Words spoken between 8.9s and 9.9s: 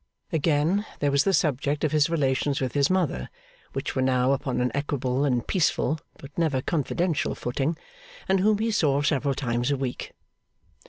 several times a